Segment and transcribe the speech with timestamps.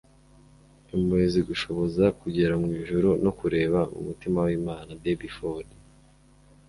[0.95, 5.67] impuhwe zigushoboza kugera mu ijuru no kureba mu mutima w'imana.- debbie ford